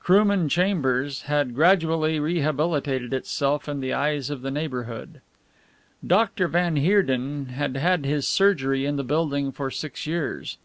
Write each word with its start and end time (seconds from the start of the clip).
Krooman 0.00 0.48
Chambers 0.48 1.22
had 1.30 1.54
gradually 1.54 2.18
rehabilitated 2.18 3.14
itself 3.14 3.68
in 3.68 3.78
the 3.78 3.92
eyes 3.92 4.30
of 4.30 4.42
the 4.42 4.50
neighbourhood. 4.50 5.20
Dr. 6.04 6.48
van 6.48 6.74
Heerden 6.74 7.50
had 7.50 7.76
had 7.76 8.04
his 8.04 8.26
surgery 8.26 8.84
in 8.84 8.96
the 8.96 9.04
building 9.04 9.52
for 9.52 9.70
six 9.70 10.04
years. 10.04 10.58